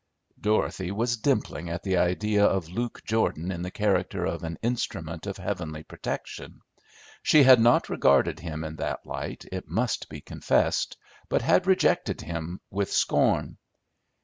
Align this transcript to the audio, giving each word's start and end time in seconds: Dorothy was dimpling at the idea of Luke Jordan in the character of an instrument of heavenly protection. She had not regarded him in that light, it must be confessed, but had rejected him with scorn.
Dorothy 0.41 0.89
was 0.89 1.17
dimpling 1.17 1.69
at 1.69 1.83
the 1.83 1.97
idea 1.97 2.43
of 2.43 2.69
Luke 2.69 3.03
Jordan 3.05 3.51
in 3.51 3.61
the 3.61 3.69
character 3.69 4.25
of 4.25 4.41
an 4.41 4.57
instrument 4.63 5.27
of 5.27 5.37
heavenly 5.37 5.83
protection. 5.83 6.61
She 7.21 7.43
had 7.43 7.59
not 7.59 7.87
regarded 7.87 8.39
him 8.39 8.63
in 8.63 8.77
that 8.77 9.05
light, 9.05 9.45
it 9.51 9.67
must 9.69 10.09
be 10.09 10.19
confessed, 10.19 10.97
but 11.29 11.43
had 11.43 11.67
rejected 11.67 12.21
him 12.21 12.61
with 12.71 12.91
scorn. 12.91 13.57